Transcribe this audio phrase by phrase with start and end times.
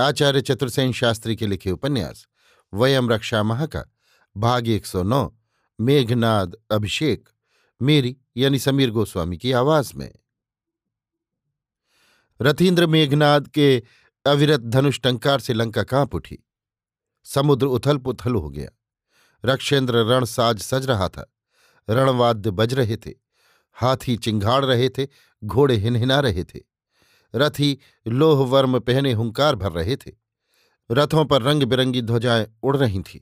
[0.00, 2.26] आचार्य चतुर्सेन शास्त्री के लिखे उपन्यास,
[2.74, 3.84] वयम रक्षा माह का
[4.36, 5.38] भाग एक सौ नौ,
[5.80, 7.28] मेघनाद अभिषेक,
[7.82, 10.14] मेरी यानी समीर गोस्वामी की आवाज़ में।
[12.42, 13.82] रथीन्द्र मेघनाद के
[14.26, 16.38] अविरत धनुष टंकार से लंका काँप उठी।
[17.24, 18.70] समुद्र उथल पुथल हो गया।
[19.44, 21.34] रक्षेंद्र रण साज सज रहा था।
[21.90, 23.12] रणवाद्य बज रहे थे।
[23.72, 25.06] हाथी चिंघाड़ रहे थे।
[25.44, 26.73] घोड़े हिनहिना रहे थे।
[27.34, 30.12] रथी लोहवर्म पहने हुंकार भर रहे थे।
[30.90, 33.20] रथों पर रंग बिरंगी ध्वजाएँ उड़ रही थीं।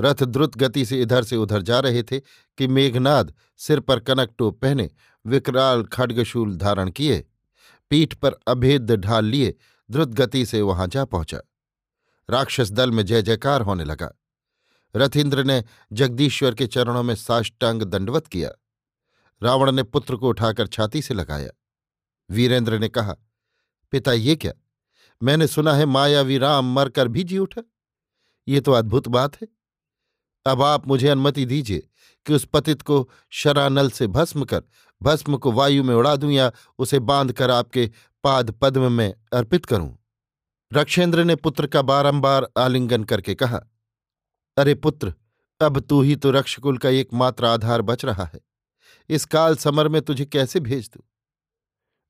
[0.00, 2.20] रथ द्रुत गति से इधर से उधर जा रहे थे
[2.58, 4.90] कि मेघनाद सिर पर कनक टोप पहने
[5.26, 7.26] विकराल खड्गशूल धारण किए,
[7.90, 9.54] पीठ पर अभेद ढाल लिए
[9.90, 11.40] द्रुत गति से वहाँ जा पहुँचा।
[12.30, 14.12] राक्षस दल में जय जयकार होने लगा।
[14.96, 18.50] रथिन्द्र ने जगदीश्वर के चरणों में साष्टांग दंडवत किया।
[19.42, 21.50] रावण ने पुत्र को उठाकर छाती से लगाया।
[22.30, 23.16] वीरेंद्र ने कहा
[23.92, 24.52] पिता ये क्या,
[25.20, 27.62] मैंने सुना है मायावी राम मरकर भी जी उठा।
[28.46, 29.48] ये तो अद्भुत बात है।
[30.46, 31.88] अब आप मुझे अनुमति दीजिए
[32.26, 34.62] कि उस पतित को शरानल से भस्म कर,
[35.00, 37.90] भस्म को वायु में उड़ा दूँ या उसे बांधकर आपके
[38.24, 39.96] पाद पद्म में अर्पित करूँ।
[40.72, 43.60] रक्षेंद्र ने पुत्र का बारंबार आलिंगन करके कहा,
[44.56, 45.12] अरे पुत्र,
[45.60, 48.40] अब तू ही तो रक्षकुल का एकमात्र आधार बच रहा है।
[49.10, 51.02] इस काल समर में तुझे कैसे भेज दूँ?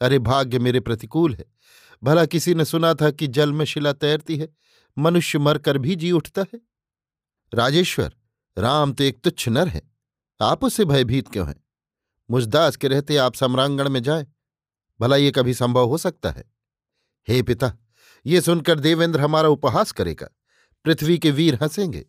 [0.00, 1.44] अरे भाग्य मेरे प्रतिकूल है।
[2.02, 4.48] भला किसी ने सुना था कि जल में शिला तैरती है,
[4.96, 6.60] मनुष्य मरकर भी जी उठता है।
[7.52, 8.12] राजेश्वर,
[8.56, 9.82] राम तो एक तुच्छ नर है,
[10.40, 11.62] आप उससे भयभीत क्यों हैं?
[12.28, 14.26] मुझदास के रहते आप सम्रांगण में जाए,
[15.00, 16.44] भला ये कभी संभव हो सकता है?
[17.28, 17.72] हे पिता,
[18.26, 20.28] ये सुनकर देवेंद्र हमारा उपहास करेगा,
[20.84, 22.04] पृथ्वी के वीर हंसेंगे।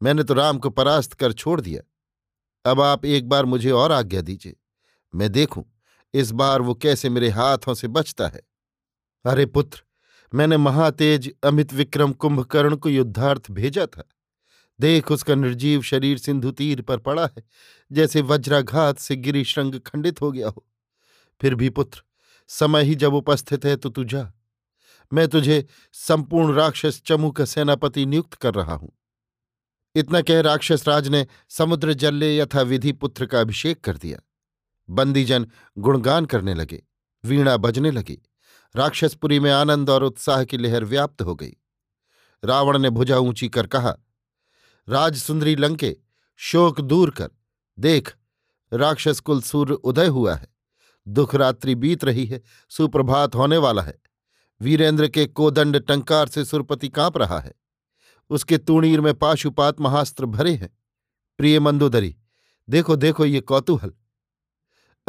[0.00, 1.82] मैंने तो राम को परास्त कर छोड़ दिया।
[2.64, 4.56] अब आप एक बार मुझे और आज्ञा दीजिए,
[5.14, 5.64] मैं देखूँ
[6.14, 8.40] इस बार वो कैसे मेरे हाथों से बचता है?
[9.24, 9.82] अरे पुत्र,
[10.32, 14.08] मैंने महातेज अमित विक्रम कुंभकर्ण को युद्धार्थ भेजा था।
[14.80, 17.42] देख उसका निर्जीव शरीर सिंधु तीर पर पड़ा है,
[17.90, 20.64] जैसे वज्राघात से गिरी श्रृंग खंडित हो गया हो।
[21.40, 22.02] फिर भी पुत्र,
[22.50, 24.32] समय ही जब उपस्थित है तो तू जा।
[25.12, 28.92] मैं तुझे संपूर्ण राक्षस चमू का सेनापति नियुक्त कर रहा हूँ।
[29.94, 34.18] इतना कह राक्षस राज ने समुद्र जल्ले यथा विधि पुत्र का अभिषेक कर दिया।
[34.90, 35.46] बंदीजन
[35.78, 36.82] गुणगान करने लगे,
[37.24, 38.18] वीणा बजने लगी।
[38.76, 41.56] राक्षसपुरी में आनंद और उत्साह की लहर व्याप्त हो गई।
[42.44, 43.96] रावण ने भुजा ऊँची कर कहा,
[44.88, 45.96] राजसुंदरी लंके,
[46.36, 47.30] शोक दूर कर,
[47.78, 48.14] देख,
[48.72, 50.48] राक्षस कुल सूर्य उदय हुआ है।
[51.08, 53.98] दुख रात्रि बीत रही है, सुप्रभात होने वाला है।
[54.60, 57.54] वीरेंद्र के कोदंड टंकार से सुरपति काँप रहा है।
[58.30, 60.70] उसके तूणीर में पाशुपात महास्त्र भरे हैं।
[61.38, 62.16] प्रिय मंदोदरी,
[62.68, 63.92] देखो देखो ये कौतूहल।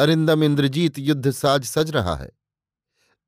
[0.01, 2.31] अरिंदम इंद्रजीत युद्ध साज सज रहा है।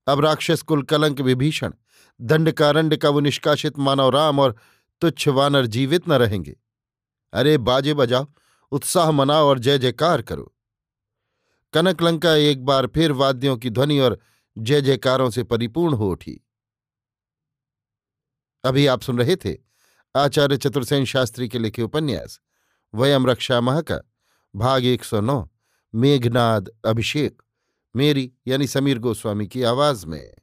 [0.07, 1.73] अब राक्षस कुल कलंक विभीषण,
[2.21, 4.55] दंडकारंड का वो निष्कासित मानव राम और
[5.01, 6.55] तुच्छ वानर जीवित न रहेंगे।
[7.33, 8.27] अरे बाजे बजाओ,
[8.71, 10.55] उत्साह मनाओ और जय जयकार करो।
[11.73, 14.19] कनक लंका एक बार फिर वाद्यों की ध्वनि और
[14.57, 16.47] जय जयकारों से परिपूर्ण हो उठी।
[18.63, 19.57] अभी आप सुन रहे थे
[20.15, 22.39] आचार्य चतुर्सेन शास्त्री के लिखे उपन्यास,
[22.95, 24.01] वयम रक्षा माह का
[24.55, 25.52] भाग एक सौ नौ।
[25.95, 27.41] मेघनाद अभिषेक
[27.95, 30.42] मेरी यानी समीर गोस्वामी की आवाज़ में।